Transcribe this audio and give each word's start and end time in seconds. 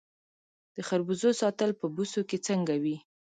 د 0.75 0.77
خربوزو 0.87 1.29
ساتل 1.41 1.71
په 1.79 1.85
بوسو 1.95 2.21
کې 2.29 2.37
څنګه 2.47 2.75
وي؟ 2.83 2.95